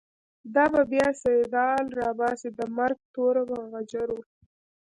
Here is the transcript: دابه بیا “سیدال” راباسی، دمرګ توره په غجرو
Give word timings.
دابه 0.53 0.81
بیا 0.91 1.07
“سیدال” 1.21 1.85
راباسی، 1.99 2.49
دمرګ 2.59 2.97
توره 3.13 3.43
په 3.49 3.57
غجرو 3.71 4.19